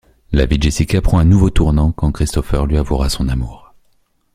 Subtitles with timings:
[0.31, 3.75] La vie de Jessica prend un nouveau tournant quand Christopher lui avouera son amour.